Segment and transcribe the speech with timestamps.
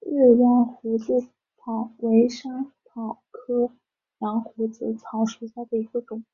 [0.00, 1.20] 日羊胡子
[1.58, 2.48] 草为莎
[2.82, 3.70] 草科
[4.20, 6.24] 羊胡子草属下的一个种。